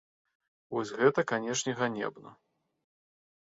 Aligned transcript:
Вось 0.75 0.93
гэта, 1.01 1.25
канешне, 1.33 1.71
ганебна. 1.83 2.35